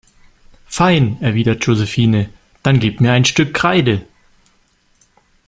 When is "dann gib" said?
2.63-3.01